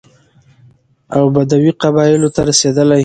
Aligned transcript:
او 1.15 1.23
بدوي 1.35 1.71
قبايلو 1.81 2.33
ته 2.35 2.41
رسېدلى، 2.49 2.99